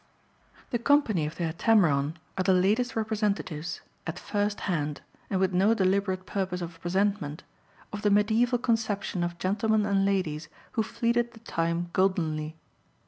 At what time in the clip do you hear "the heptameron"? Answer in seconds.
1.35-2.15